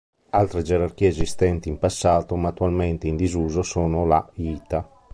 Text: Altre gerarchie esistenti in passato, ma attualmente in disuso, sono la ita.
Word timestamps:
Altre 0.31 0.63
gerarchie 0.63 1.09
esistenti 1.09 1.69
in 1.69 1.77
passato, 1.77 2.35
ma 2.35 2.47
attualmente 2.49 3.05
in 3.07 3.15
disuso, 3.15 3.61
sono 3.61 4.07
la 4.07 4.27
ita. 4.37 4.89